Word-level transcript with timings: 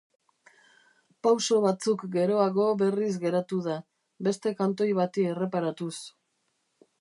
Pauso 1.25 1.59
batzuk 1.65 2.05
geroago 2.15 2.65
berriz 2.79 3.11
geratu 3.25 3.61
da, 3.67 3.77
beste 4.29 4.55
kantoi 4.63 4.89
bati 5.03 5.29
erreparatuz. 5.35 5.95